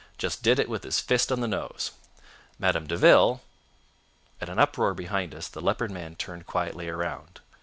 [0.17, 1.91] Just did it with his fist on the nose.
[2.57, 3.39] "Madame de Ville—"
[4.41, 7.39] At an uproar behind us the Leopard Man turned quietly around.